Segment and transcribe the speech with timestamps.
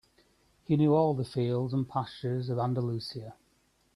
[0.63, 3.35] He knew all the fields and pastures of Andalusia.